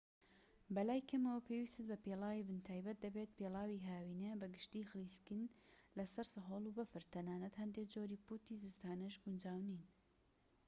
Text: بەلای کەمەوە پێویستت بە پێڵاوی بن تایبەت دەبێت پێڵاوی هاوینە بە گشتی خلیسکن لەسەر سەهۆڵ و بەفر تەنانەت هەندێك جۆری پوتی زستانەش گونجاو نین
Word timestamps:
بەلای 0.75 1.07
کەمەوە 1.09 1.45
پێویستت 1.47 1.85
بە 1.89 1.97
پێڵاوی 2.05 2.47
بن 2.49 2.59
تایبەت 2.67 2.97
دەبێت 3.05 3.31
پێڵاوی 3.37 3.85
هاوینە 3.87 4.31
بە 4.39 4.47
گشتی 4.53 4.87
خلیسکن 4.89 5.41
لەسەر 5.97 6.25
سەهۆڵ 6.33 6.63
و 6.65 6.75
بەفر 6.77 7.03
تەنانەت 7.13 7.53
هەندێك 7.61 7.87
جۆری 7.93 8.21
پوتی 8.25 8.61
زستانەش 8.63 9.15
گونجاو 9.23 9.59
نین 9.69 9.83